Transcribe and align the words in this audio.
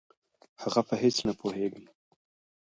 هغه 0.61 0.81
په 0.87 0.95
هېڅ 1.01 1.15
نه 1.27 1.33
پوهېږي. 1.39 1.85